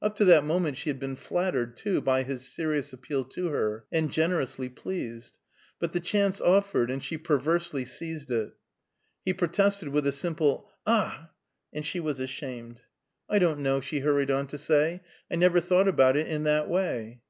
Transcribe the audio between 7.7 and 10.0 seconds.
seized it. He protested